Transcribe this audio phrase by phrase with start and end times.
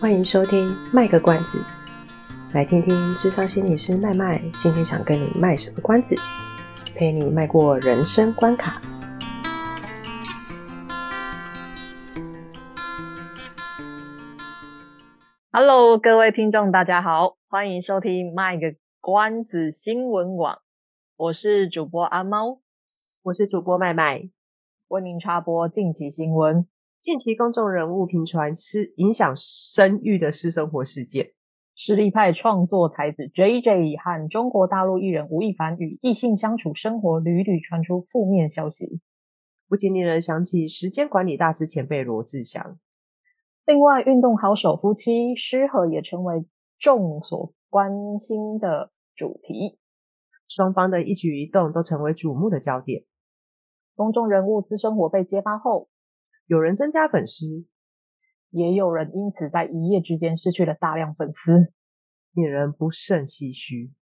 [0.00, 1.62] 欢迎收听卖个关子，
[2.54, 6.16] 来听听智商心理师麦麦今天想跟你卖什么关子，
[6.96, 8.80] 陪你迈过人生关卡。
[15.52, 20.60] Hello，各位听众，大家好，欢迎收听卖个关子新闻网，
[21.18, 22.62] 我是主播阿猫，
[23.22, 24.30] 我是主播麦麦，
[24.88, 26.66] 为您插播近期新闻。
[27.02, 31.32] 近期公众人物频传私影响生育的私生活事件，
[31.74, 39.00] 实力派创作才子 JJ 和中国大陆艺人吴亦凡与异性相处生活屡屡传出负面消息，
[39.66, 42.78] 不禁令人想起时间管理大师前辈罗志祥。
[43.64, 46.44] 另外，运动好手夫妻失和也成为
[46.78, 49.78] 众所关心的主题，
[50.48, 53.04] 双方的一举一动都成为瞩目的焦点。
[53.94, 55.88] 公众人物私生活被揭发后，
[56.50, 57.64] 有人增加粉丝，
[58.50, 61.72] 也有人因此在一夜之间失去了大量粉丝，
[62.32, 63.92] 令人不胜唏嘘。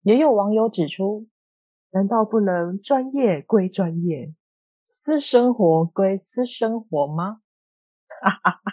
[0.00, 1.28] 也有网友指出，
[1.90, 4.32] 难道不能专业归专业，
[5.04, 7.42] 私生活归私生活吗？
[8.22, 8.72] 哈哈哈。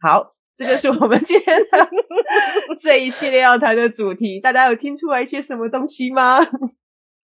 [0.00, 1.90] 好，这就是我们今天的
[2.80, 4.40] 这一系列要谈的主题。
[4.40, 6.38] 大家有听出来一些什么东西吗？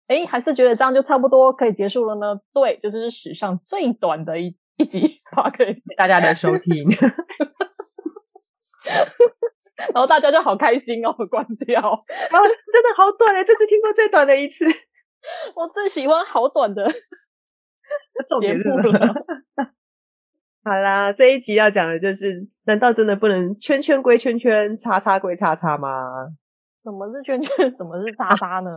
[0.08, 2.40] 哎，还是觉得这样就差不多可以结束了呢？
[2.54, 5.22] 对，就是史上最短的一一集，
[5.56, 6.88] 可以大家的收听，
[9.94, 12.04] 然后大家就好开心哦，关掉，啊，
[12.72, 14.66] 真的好短哎，这是听过最短的一次，
[15.56, 16.86] 我最喜欢好短的
[18.40, 19.14] 节目了。
[20.66, 25.90] 好啦，这一集要讲的就是，难道真的不能圈圈归圈圈，叉叉归叉叉吗？
[26.84, 27.70] 什么是圈圈？
[27.78, 28.72] 什么是叉叉呢？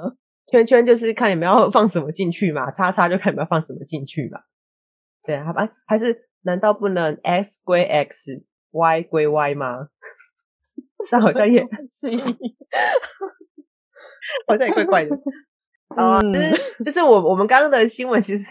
[0.51, 4.41] 圈圈就是看你们要放什么进去嘛，叉叉就看你们要放什么进去嘛。
[5.25, 9.89] 对，好吧，还是难道不能 x 归 x，y 归 y 吗？
[11.11, 12.09] 这好像也 是，
[14.47, 15.17] 好像也怪怪的。
[15.97, 18.45] 啊、嗯，就是就是我我们刚刚的新闻其实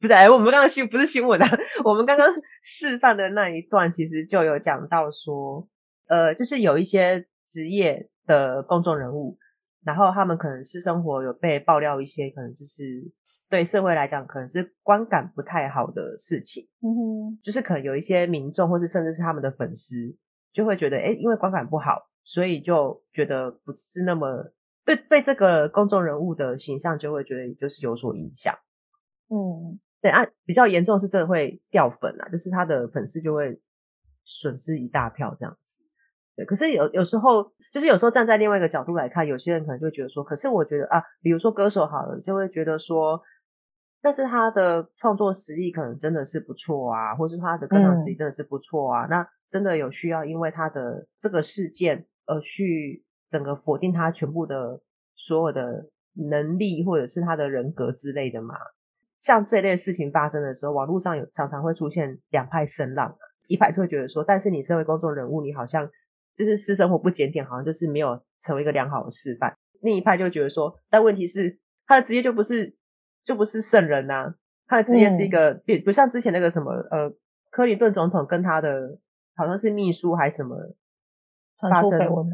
[0.00, 2.26] 不是，我们刚刚新不是新闻啊，我们刚刚
[2.62, 5.66] 示范的那一段其实就有讲到说，
[6.08, 9.38] 呃，就是有一些职业的公众人物。
[9.84, 12.82] 然后他们可能私生活有被爆料一些，可能就是
[13.48, 16.68] 对社会来讲可能是观感不太好的事情。
[16.82, 20.14] 嗯哼，就是可能有一些民众，或是甚至是他们的粉丝，
[20.52, 24.52] 就会觉得，哎，因为观感不好，所以就觉得不是那么
[24.84, 28.54] 对对这个公众人物的形象，就会觉得就是有所影响。
[29.30, 33.58] 嗯，对啊，比较严重的是真的会掉粉啊，就是他的粉丝就会
[34.24, 35.84] 损失一大票这样子。
[36.36, 37.52] 对，可是有有时候。
[37.72, 43.20] 就是有时候站在另外一个角度来看，有些人可能就会觉得说，可是我觉得啊，比如说歌手好了，就会觉得说，
[44.00, 54.80] 但是他的创作实力可能真的是不错啊，或是他的歌唱实力真的是不错啊，嗯、那真的有需要因为他的这个事件而去整个否定他全部的
[55.14, 55.90] 所有的
[56.30, 58.54] 能力或者是他的人格之类的吗？
[59.18, 63.14] 像这类事情发生的时候，网络上有常常会出现两派声浪，
[63.46, 65.86] 一派是会觉得说，但是你身为公众人物，你好像。
[66.38, 69.52] 就是私生活不检点，好像就是没有成为一个良好的示范。
[69.82, 72.72] 另一派就觉得说，但问题是他的职业就不是
[73.24, 74.34] 就不是圣人呐、啊，
[74.68, 77.12] 他的职业是一个，不、嗯、不像之前那个什么呃，
[77.50, 78.96] 克林顿总统跟他的
[79.34, 80.56] 好像是秘书还是什么
[81.68, 82.24] 发生过？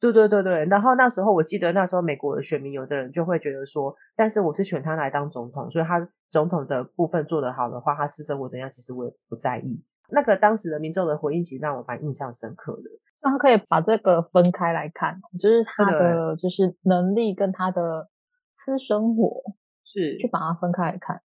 [0.00, 0.64] 对对对对。
[0.66, 9.80] 然后那时候我记得那时候美国的选民有的人就会觉得说，但是我是选他来当总统，所以他总统的部分做得好的话，他私生活怎样，其实我也不在意。
[10.10, 12.90] 那个当时的民众的回应，其实让我蛮印象深刻的。
[13.24, 18.08] 那他可以把这个分开来看，就是他的就是能力跟他的
[18.54, 19.42] 私生活
[19.82, 21.22] 是去把它分开来看。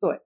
[0.00, 0.22] 对，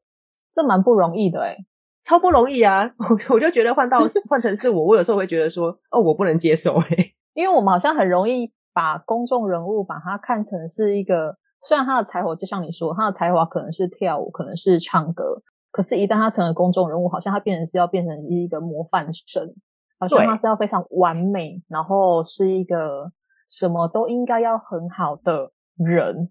[0.55, 1.57] 这蛮不容易的诶，
[2.05, 2.89] 超不容易啊！
[3.11, 11.37] 我我就觉得换到换成是我，我有时候会觉得说，哦，我不能接受诶， 因为我们好像很容易把公众人物把他看成是一个，
[11.67, 15.43] 虽然他的才华就像你说，他的才华可能是跳舞，可能是唱歌，
[15.73, 19.55] 可是，一旦他成了公众人物，好像他变成是要变成一个模范生。
[19.99, 23.11] 好像他是要非常完美，然后是一个
[23.49, 26.31] 什么都应该要很好的人，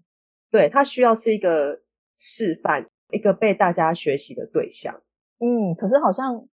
[0.50, 1.80] 对，他需要是一个
[2.16, 4.94] 示范，一个被大家学习的对象。
[5.40, 6.46] 嗯，可是好像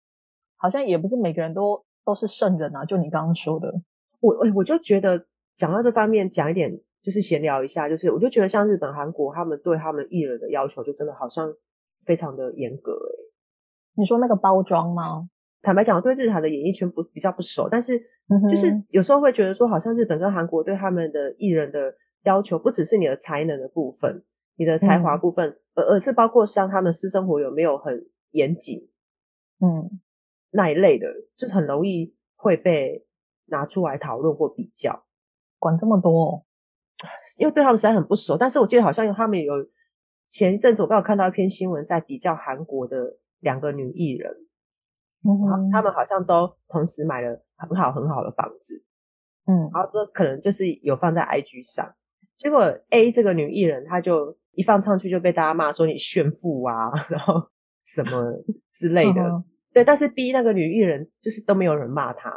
[0.56, 3.72] 好像也不是每个人都都是圣人啊，就你刚刚说的，
[4.20, 5.26] 我我我就觉得
[5.56, 6.72] 讲到这方面讲一点，
[7.02, 11.52] 就是闲聊一下，就是我就觉得像日本、韩国他们对他们艺人的要求，就真的好像
[12.04, 13.32] 非常的严格诶。
[13.94, 15.28] 你说那个包装吗？
[15.62, 17.98] 坦白讲，我对日韩的演艺圈不比较不熟，但是
[18.50, 21.94] 就是有时候会觉得说，好像日本跟韩国对他们的艺人的
[22.24, 24.24] 要求，不只是你的才能的部分，
[24.56, 28.88] 你的才华部分，而、嗯、而是包括像他们私生活有没有很严谨，
[29.60, 30.00] 嗯，
[30.50, 31.06] 那一类的，
[31.36, 33.06] 就是很容易会被
[33.46, 35.04] 拿出来讨论或比较，
[35.60, 36.42] 管这么多哦，
[37.38, 38.36] 因为对他们实在很不熟。
[38.36, 39.54] 但是我记得好像他们有
[40.26, 44.34] 前一阵子我刚好看到一篇新闻，在比较韩国的两个女艺人，
[45.24, 48.82] 嗯哼，他们好像都同时买了很好很好的房子，
[49.46, 51.92] 嗯，然后这可能就是有放在 IG 上，
[52.36, 52.60] 结果
[52.90, 57.34] A 这个女艺人她就一放上去就被大家骂说你炫富啊，然后
[57.84, 58.32] 什么
[58.72, 59.20] 之类的。
[59.22, 62.30] 嗯对，但是 B 那个女艺人就是都没有人骂她，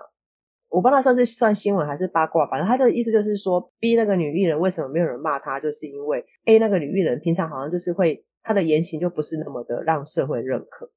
[0.69, 10.89] 我不知道算是算新闻还是八卦，反正她的意思就是说 B 那个女艺人为什么没有人骂她，就是因为 A 那个女艺人平常好像就是会她的言行就不是那么的让社会认可，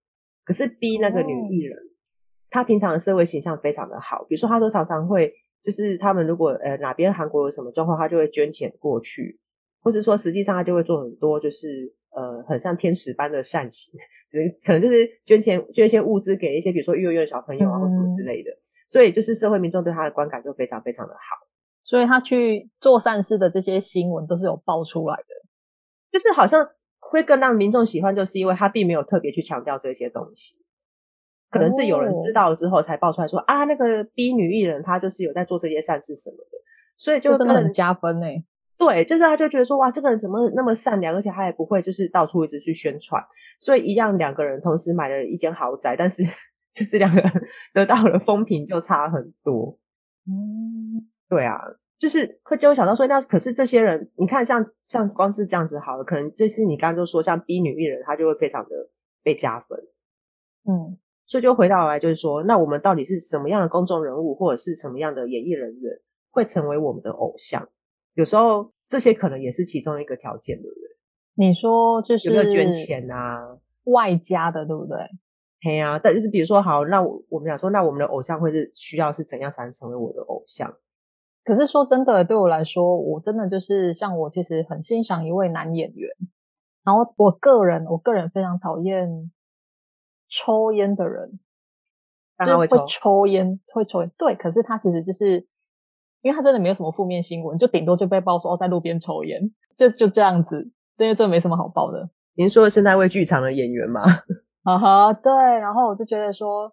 [0.48, 1.82] 可是 B 那个女艺人，哦、
[2.48, 5.30] 她平常的社会形象非常的好，比如说她都常常会
[5.62, 9.38] 就是他们如果呃哪边韩国有什么状况，她就会捐钱过去，
[9.82, 13.92] 或是说实际上她就会做很多就是呃很像天使般的善行。
[14.30, 21.20] 只可能就是捐钱捐一些物资给一些，比如说幼儿园的小朋友啊，或什么之类的，嗯、所以就是社会民众对她的观感就非常非常的好，
[21.82, 25.34] 所以他去做善事的这些新闻都是有爆出来的，
[26.12, 26.62] 就是好像
[27.10, 30.54] 会更让民众喜欢，就是因为他并没有特别去强调这些东西，
[31.50, 36.58] 可能是有人知道了之后才爆出来说、哦、啊，那个 B 女艺人她就是有在做这些善事什么的，
[36.96, 38.44] 所以就真的很加分欸。
[38.76, 43.20] 对，就是他就觉得说哇，这个人怎么那么善良，而且他也不会就是到处一直去宣传，
[43.58, 46.22] 所以一样两个人同时买了一间豪宅，但是
[46.72, 47.32] 就是两个人
[47.74, 49.76] 得到了风评就差很多。
[50.28, 51.58] 嗯，对啊，
[51.98, 58.88] 就是会就会想到说，那可是这些人，你看像像光是这样子好了，可能就是你刚刚就说像 B 女艺人，她就会非常的
[59.22, 59.78] 被加分。
[60.68, 60.96] 嗯，
[61.26, 65.92] 所以就回到来就是说，那我们到底是什么样的公众人物，或者是什么样的演艺人员
[66.30, 67.68] 会成为我们的偶像？
[68.14, 70.88] 有时候这些可能也是其中一个条件，对不对？
[71.34, 73.58] 你说就是有没有捐钱啊？
[73.84, 74.98] 外加的，对不对？
[75.62, 80.72] 嘿呀、啊，但就是比如说，好，那我我们想说，那我们的偶像会是需要是怎样才能成为我的偶像？
[81.48, 86.10] 可是说真的，对我来说，我真的就是像我其实很欣赏一位男演员，
[86.84, 89.32] 然后我个人我个人非常讨厌
[90.28, 91.40] 抽烟的人，
[92.44, 95.48] 就是会抽烟会抽烟，对，可是他其实就是。
[96.20, 102.10] 因为他真的没有什么负面新闻，就顶多就被爆说哦，在路边抽烟，就就这样子，因为这没什么好报的。
[102.34, 104.02] 您说的是那位剧场的演员吗？
[104.64, 105.32] 啊哈，对。
[105.32, 106.72] 然后我就觉得说，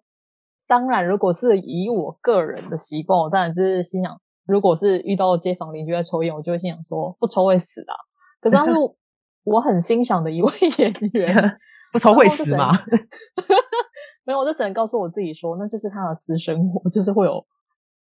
[0.66, 7.92] 当然，如果是以我个人的习惯，我当然是心想，如果是遇到街坊邻居在抽烟，我就会心想说，不抽会死的。
[8.40, 8.72] 可是他是
[9.44, 11.58] 我很欣赏的一位演员，
[11.92, 12.72] 不抽会死吗？
[14.24, 17.46] 没有，我就只能告诉我自己说，那就是他的私生活，就是会有。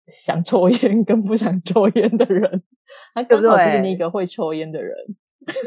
[0.10, 2.64] 想抽烟跟不想抽烟的人，
[3.14, 4.96] 他刚好就是那个会抽烟的人。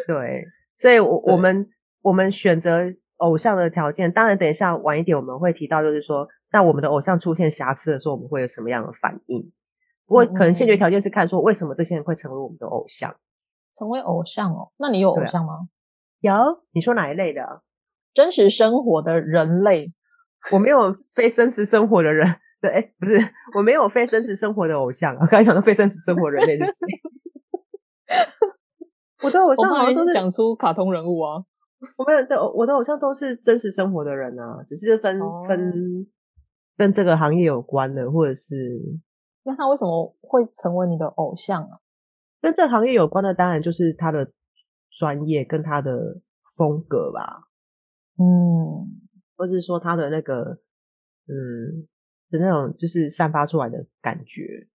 [0.06, 0.46] 对，
[0.78, 1.68] 所以我，我我们
[2.00, 9.52] 我们选择偶像的条件，当然，等一下晚一点我们会提到，就是说，那我们的偶像出现瑕疵的时候，我们会有什么样的反应？
[10.10, 13.14] 不过，可能先决条件是看说，为什么这些人会成为我们的偶像？
[13.78, 14.72] 成为偶像哦？
[14.76, 15.68] 那你有偶像吗？
[16.18, 16.32] 有？
[16.72, 17.62] 你说哪一类的？
[18.12, 19.86] 真实生活的人类？
[20.50, 22.26] 我没有非真实生活的人。
[22.60, 23.20] 对，哎，不是，
[23.54, 25.20] 我没有非真实生活的偶像我。
[25.26, 26.72] 刚才讲的非真实生活人类是谁？
[29.22, 31.40] 我的偶像好像都是讲出卡通人物啊。
[31.96, 36.04] 我没有的，我的偶像都是真实生活的人啊，只是分、哦、分
[36.76, 38.80] 跟这个行业有关的，或者是
[39.44, 41.78] 那他为什么会成为你的偶像啊？
[42.40, 44.30] 跟这行业有关的，当然就是他的
[44.98, 46.20] 专业跟他的
[46.56, 47.48] 风格吧。
[48.18, 48.86] 嗯，
[49.36, 50.58] 或者是说他的那个，
[51.26, 51.86] 嗯。
[52.32, 54.68] 的那种就是散发出来的感觉，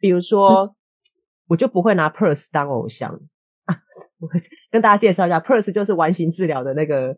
[0.00, 0.74] 比如说，
[1.48, 3.12] 我就不会拿 Purse 当偶像
[3.66, 3.76] 啊。
[4.18, 4.26] 我
[4.70, 7.14] 跟大家介绍一下，Purse 就是完形治疗的那个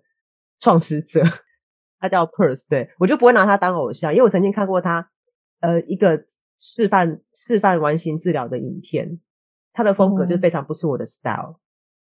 [0.59, 1.23] 创始者，
[2.01, 5.09] 他叫 Purse，对，我就不会拿他当偶像，因为我曾经看过他
[5.61, 6.25] 呃一个
[6.67, 9.21] 示范示范完形治疗的影片，
[9.75, 11.57] 他的风格就非常不是我的 style，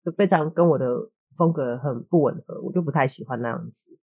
[0.04, 0.86] 就非常跟我的
[1.36, 3.98] 风格很不吻合，我就不太喜欢那样子。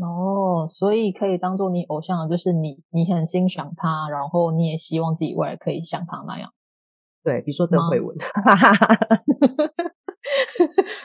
[0.00, 6.52] 哦，所以可以当做你偶像的，就是你，你很欣赏他，然后你也希望自己未来可以像他那样。
[7.22, 8.16] 对，比如说邓慧文。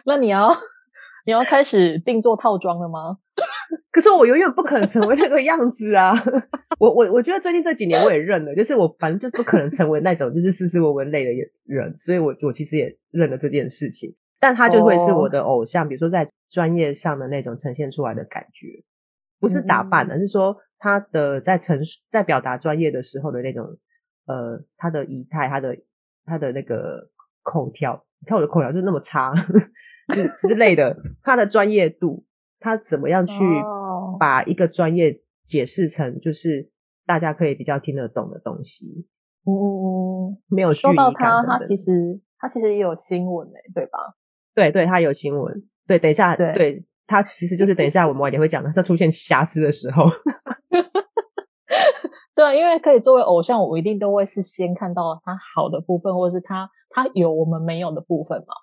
[0.03, 0.49] 那你要
[1.27, 3.19] 你要开始定做套装了吗？
[3.91, 6.13] 可是我永远不可能成为那个样子啊！
[6.79, 11.31] 我我我觉得最近这几年我也认了，就是我反正就不可能成为那种就是斯斯文文类的
[11.65, 14.15] 人，所以我我其实也认了这件事情。
[14.39, 18.67] 但他就会是我的偶像，哦、比如说在专业上的那种呈现出来的感觉，
[19.39, 23.65] 不是打扮的，嗯、是说他的在陈述、在表达专业的时候的那种，
[24.27, 25.75] 呃，他的仪态，他的
[26.25, 27.09] 他的那个
[27.43, 29.33] 口条，你看我的口条就是那么差，
[30.15, 32.23] 之之类的，他的专业度，
[32.59, 33.35] 他怎么样去
[34.19, 36.69] 把一个专业解释成就是
[37.05, 39.07] 大家可以比较听得懂的东西。
[39.45, 39.65] 嗯嗯
[40.31, 43.97] 嗯，没有说到他，他其实他其实也有新闻诶，对吧？
[44.53, 45.63] 对对，他有新闻。
[45.87, 50.03] 对，等一下，对，对他其实就是等一下我们晚点会讲的，他出现瑕疵的时候。
[52.35, 58.53] 对，因为可以作为偶像，我一定都会是先看到他好的部分，或者是他他有我们没有的部分嘛。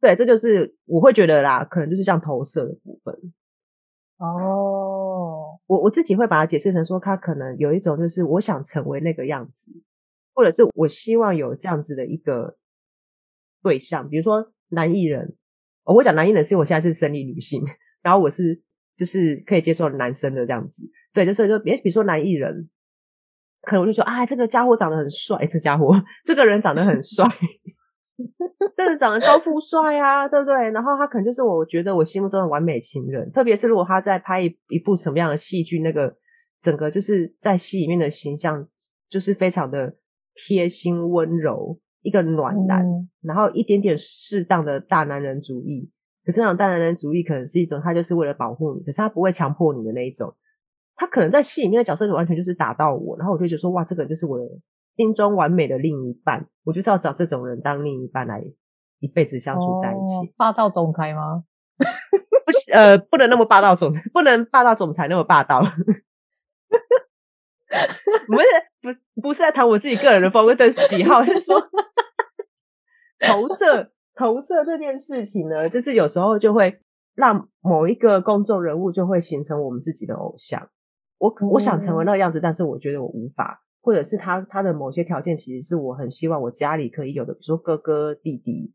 [0.00, 3.14] 对，这就是我会觉得啦，可能就是像投射的部分。
[4.18, 9.70] 哦，我我自己会把它解释成说，他可能有一种就是我想成为那个样子，
[10.34, 12.56] 或者是我希望有这样子的一个
[13.62, 15.36] 对象，比如说男艺人。
[15.84, 17.62] 哦，我讲男艺人是因为我现在是生理女性，
[18.02, 18.62] 然后我是。
[18.96, 20.82] 就是可以接受男生的这样子，
[21.14, 22.68] 对，就所以说，别比如说男艺人，
[23.62, 25.90] 可能我就说，啊，这个家伙长得很帅，这家伙，
[26.22, 27.24] 这个人长得很帅，
[28.76, 30.70] 这个人长得高富帅啊，对不对？
[30.70, 36.14] 然后他可能就是我觉得我心目中的完美情人，特别是如果他在拍一一部什么样的戏剧，那个
[36.60, 38.66] 整个就是在戏里面的形象
[39.08, 39.94] 就是非常的
[40.34, 45.90] 贴心温柔，一个暖男，嗯、然后一点点适当的大男人主义。
[46.24, 50.32] 可是那种大男人主义可能是一种，他就是为了保护你，可是他不会强迫你的那一种。
[50.94, 54.44] 他可能在戏里面的角色就完全就是打到我，然后我就觉得说，哇，这个人就是我的
[55.00, 58.44] 心中完美的另一半，我就是要找这种人当另一半来
[58.98, 60.28] 一辈子相处在一起。
[60.28, 61.44] 哦，霸道总裁吗？
[62.44, 65.62] 不是，呃，不能那么霸道总裁，不能霸道总裁那么霸道。
[68.26, 71.58] 不是，不，不是在谈我自己个人的风格的喜好，是说
[73.20, 73.90] 投射。
[74.16, 76.78] 投射这件事情呢，就是有时候就会
[77.14, 80.68] 让某一个公众人物就会形成我们自己的偶像。
[81.16, 88.72] 我我想成为那个样子，但是我觉得我无法，或者是他他的某些条件其实是我很希望我家里可以有的，比如说哥哥、弟弟、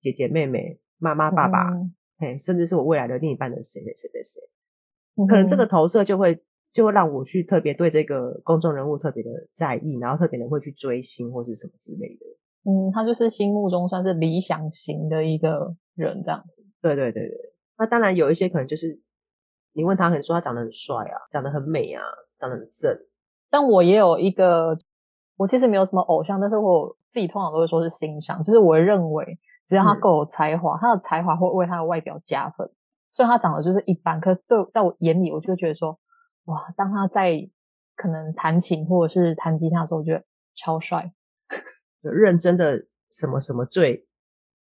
[0.00, 1.70] 姐姐、妹妹、妈妈、爸爸，
[2.18, 12.26] 嘿，甚至是我未来的另一半的谁谁谁谁谁，可能这个投射就会就会让我去特别对这个公众人物特别的在意，然后特别的会去追星或是什么之类的。
[12.64, 16.64] 嗯，他就是心目中算是理想型的一个人，这样子。
[16.82, 17.38] 对对对对，
[17.78, 19.00] 那当然有一些可能就是
[19.72, 22.02] 你问他，很说他长得很帅啊，长得很美啊，
[22.38, 22.92] 长得很正。
[23.50, 24.78] 但我也有一个，
[25.36, 29.38] 我其实没有什么偶像，但是我自己通常都会说是欣赏，就是我认为
[29.68, 32.70] 只要他够有才华，嗯、他的才华会为他的外表加分。
[33.10, 35.98] 虽然他长得就是一般，可是对在我眼里，我就觉得说，
[36.44, 37.48] 哇，当他在
[37.96, 40.22] 可能弹琴或者是弹吉他的时候，我觉得
[40.56, 41.12] 超帅。
[42.02, 44.06] 认真的什么什么最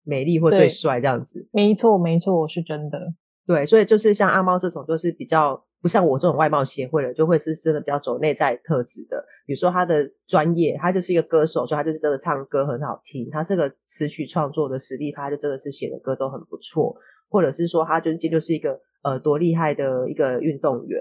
[0.03, 3.13] 美丽或最帅这样子，没错没错，是真的。
[3.47, 9.23] 对，所以就是像阿猫这种，就是比较不像我这种外貌协会的，就会是真的比较走内在特质的。
[9.45, 13.29] 比如说他的专业，他就是一个歌手，所以他就是真的唱歌很好听。
[13.29, 16.95] 他这个词曲创作的实力，他就真的是写的歌都很不错。
[17.29, 20.99] 或者是说他最近就是一个呃多厉害的一个运动员。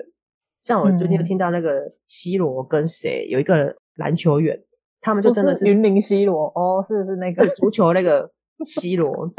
[0.61, 4.63] 像我最近就听到那个 C 罗跟谁有一个篮球员。
[5.01, 8.31] 他们就真的是云林 C 罗哦，是是那个是足球那个
[8.67, 9.31] C 罗，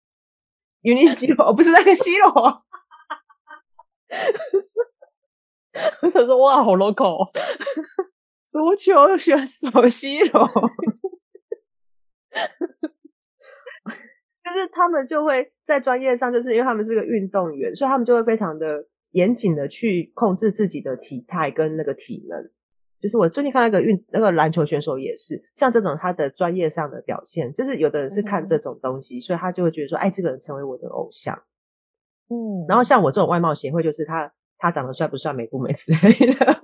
[0.82, 2.62] 云林 C 罗不是那个 C 罗，
[6.02, 7.30] 我想说哇，好 local，
[8.48, 10.48] 足球选手 C 罗，
[14.42, 22.50] 就是他们就会在专业上，就是因为他们是个运动员，所以他们就会非常的严谨的去控制自己的体态跟那个体能。
[22.98, 31.38] 就是我最近看那个运那个篮球选手也是，像这种他的专业上的表现，就是有的人是看这种东西，嗯、所以他就会觉得说，哎，这个人成为我的偶像。
[32.30, 36.46] 嗯，然后像我这种外貌协会，就是他他长得帅不帅、美不美之类的。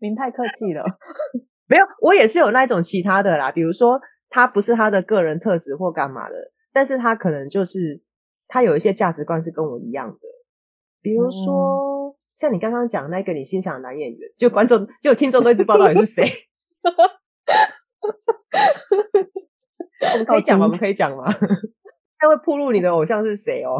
[0.00, 0.84] 您太客气了，
[1.66, 8.02] 没有，我也是有那种其他的啦，比如说他不是他的个人特质或干嘛的，但是他可能就是
[8.46, 10.18] 他有一些价值观是跟我一样的，
[11.00, 11.74] 比如说。
[11.74, 11.88] 嗯
[12.38, 16.22] 像你刚刚讲那个你欣赏的男演员，就观众就听众都一直报道你是谁。
[20.00, 20.66] 我们可以讲吗？
[20.66, 21.24] 我们可以讲吗？
[22.28, 23.78] 他会暴露你的偶像是谁哦。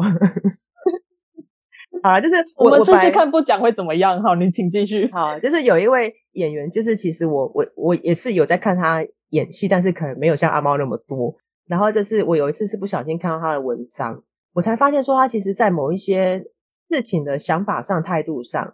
[2.01, 4.21] 啊，就是我，我们试试看不讲会怎么样。
[4.23, 5.09] 好，你请继续。
[5.11, 11.35] 好，就是有一位演员，就是其实我我我也是有在看他演戏，但是可能没有像阿猫那么多。
[11.67, 16.43] 然后就是我有一次是不小心看到他的文章，我才发现说他其实，在某一些。
[16.91, 18.73] 事情的想法上、态度上，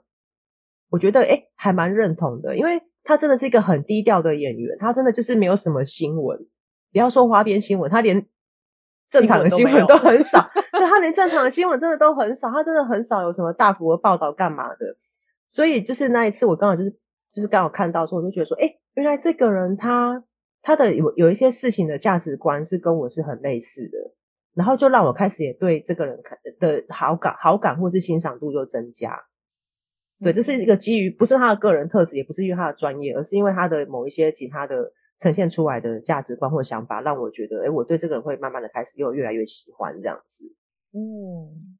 [0.89, 6.39] 我觉得诶还蛮认同的，因为他真的是一个很低调的演员，他真的就是没有什么新闻，
[6.93, 8.25] 不要说花边新闻，他连
[9.19, 10.39] 正常的新闻都很少，
[10.71, 14.95] 对，他连正常的新闻真的都很少，他真的很少有什么大幅的报道干嘛的，
[15.47, 16.91] 所以就是那一次我刚好就是
[17.33, 20.23] 就是刚好看到说，我就觉得说，诶原来这个人他
[20.61, 23.97] 他的有有一些事情的价值观是跟我是很类似的。
[24.55, 26.17] 然后就让我开始也对这个人
[26.61, 29.13] 的好感、好感或是欣赏度就增加。
[30.23, 40.45] 对，这是一个基于不是他的个人特质，也不是因为他的专业，而是因为他的某一些其他的呈现出来的价值观或想法，让我觉得，哎，我对这个人会慢慢的开始又越来越喜欢这样子。
[40.93, 41.77] 嗯，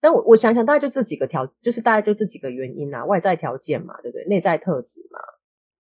[0.00, 4.24] 但我我想想，大概就这几个条，就是大概就这几个原因啊，外在条件嘛，对不对？
[4.26, 5.18] 内在特质嘛，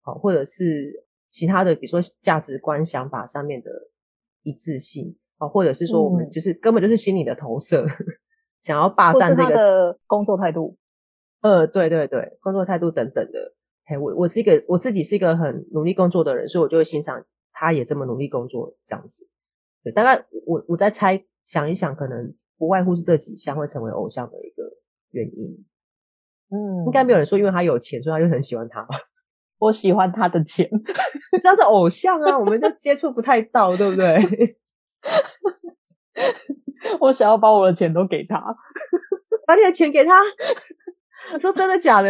[0.01, 3.71] 好，或者是其他的，比如说价值观、想法上面的
[4.43, 7.85] 一致性，哦，或者是说我们就是、嗯、根本就是心理的投射，
[8.61, 10.77] 想要霸占这个的工作态度。
[11.41, 13.53] 呃，对对对，工作态度等等的，
[13.85, 19.27] 嘿，我我是一个我自己是一个很努力工作的人，所以我就会欣赏他也这么努力工作这样子。
[19.83, 24.63] 对，大概我我在猜想一想，可能不外乎是这几项会成为偶像的一个
[25.11, 25.65] 原因。
[26.49, 28.95] 嗯，应该没有人说因为他有钱，所以他就很喜欢他吧？
[29.59, 30.69] 我喜欢他的钱，
[31.43, 34.57] 那是偶像啊，我们就接触不太到，对不对？
[36.99, 38.39] 我想要把我的钱都给他，
[39.45, 40.19] 把你的钱给他。
[41.33, 42.09] 我 说真的假的？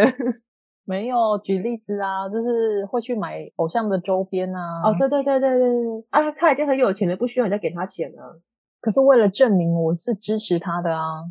[0.86, 4.82] 没有，举例子啊，就是会去买偶像的周边啊。
[4.84, 8.40] 哦，对对对对对对啊，他已经很有钱了，不需要你再给他钱了。
[8.80, 11.24] 可是为了证明我是支持他的啊。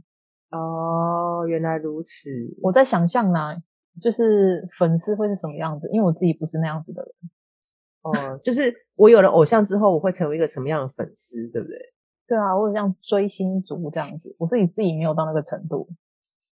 [0.49, 2.29] 哦，原来如此。
[2.61, 3.55] 我在想象呢，
[4.01, 7.11] 就是粉丝会是什么样子，因为我自己不是那样子的人。
[8.01, 11.77] 哦，就是我有了偶像之后，我会成为一个什么样的粉丝，对不对？
[12.27, 14.35] 对啊，或者像追星族这样子。
[14.39, 15.87] 我自己自己没有到那个程度。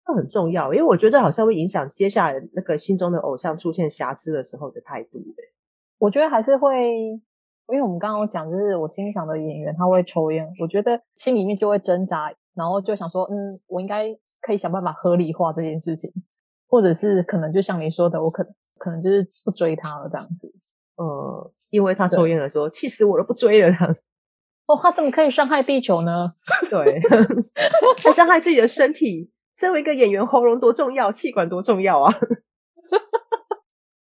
[0.08, 5.22] 这很重要，因为我觉得这好像会影响接下来那个心中的偶像出现瑕疵的时候的态度。
[6.00, 6.90] 我觉得还是会，
[7.68, 16.14] 因为我们刚刚讲，就是我欣赏的演员他会抽烟，我觉得心里面就会挣扎，然后就想说，嗯，我应该可以想办法合理化这件事情，
[16.70, 20.54] 或者是可能就像你说的，我可能可能就是不追他了这样子。
[20.96, 23.88] 呃，因为他抽烟的时候，气死我了，不追了他。
[24.68, 26.34] 哦，他怎么可以伤害地球呢？
[26.70, 27.02] 对，
[28.02, 29.30] 他伤害自己的身体。
[29.58, 32.14] 身为一个演员，喉咙多重要，气管多重要啊！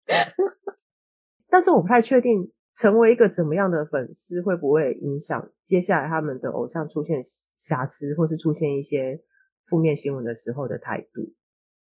[1.49, 7.21] 但是我不太确定，成为一个怎么样的粉丝会不会影响接下来他们的偶像出现
[7.57, 9.21] 瑕疵，或是出现一些
[9.67, 11.33] 负面新闻的时候的态度。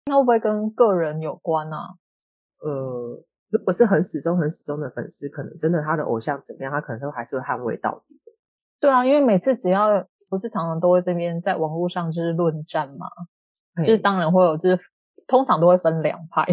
[0.05, 1.97] 那会不会跟个人有关啊？
[2.61, 8.33] 呃，如果是很始终、很始终的粉丝，可能真的他的偶像怎么样，他可能都还是会捍卫到底的。
[8.79, 13.07] 对啊，因为每次只要不是常常都会这边在网络上就是论战嘛。
[13.85, 14.79] 就是当然会有，就是
[15.27, 16.47] 通常都会分两派，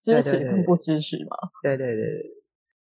[0.00, 1.36] 支持跟不支持嘛。
[1.62, 2.30] 对对对对，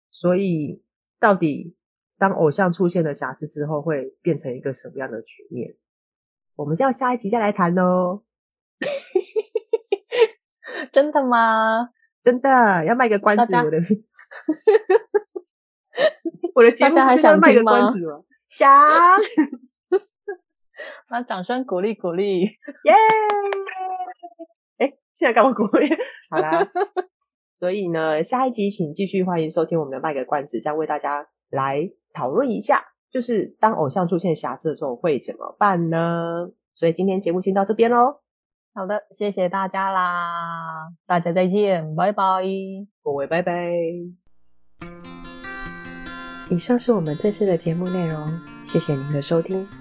[0.10, 0.84] 所以
[1.20, 1.76] 到底
[2.18, 5.76] 当偶像出现了瑕疵之后，会变成一个什么样的局面？
[6.56, 8.24] 我们就要下一集再来谈喽。
[10.92, 11.90] 真的吗？
[12.24, 13.78] 真的，要卖个关子，我的
[16.54, 18.22] 我的节目还想卖个关子吗？
[18.48, 18.70] 想。
[21.10, 22.94] 那掌声鼓励鼓励，耶！
[24.80, 25.90] 哎，现在干嘛鼓励？
[26.30, 26.68] 好啦，
[27.56, 36.50] 所以呢，下一集请继续欢迎收听我们的卖个关子，将为大家来讨论一下，就是当偶像出现瑕疵的时候会怎么办呢？
[36.74, 38.22] 所以今天节目先到这边喽。
[38.74, 42.42] 好的，谢谢大家啦，大家再见，拜拜，
[43.04, 43.72] 各位拜拜。
[46.50, 49.81] 以上是我们这次的节目内容，谢谢您的收听。